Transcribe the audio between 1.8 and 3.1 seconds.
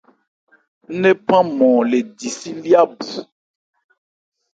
le di si lyá bu.